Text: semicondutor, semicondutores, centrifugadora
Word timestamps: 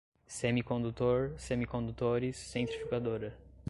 semicondutor, 0.25 1.35
semicondutores, 1.37 2.35
centrifugadora 2.35 3.35